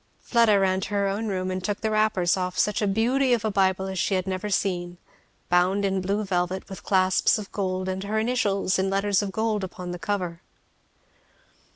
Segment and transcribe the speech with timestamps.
[0.19, 3.45] Fleda ran to her own room, and took the wrappers off such a beauty of
[3.45, 4.97] a Bible as she had never seen;
[5.47, 9.63] bound in blue velvet, with clasps of gold and her initials in letters of gold
[9.63, 10.41] upon the cover.